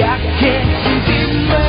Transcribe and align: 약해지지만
약해지지만 0.00 1.67